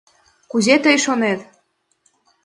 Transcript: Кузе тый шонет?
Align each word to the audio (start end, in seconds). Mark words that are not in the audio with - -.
Кузе 0.51 0.75
тый 0.83 0.97
шонет? 1.05 1.39